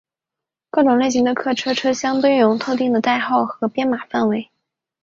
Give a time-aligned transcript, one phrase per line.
[0.71, 4.49] 各种类型的客车车厢都拥有特定的代号和编码范围。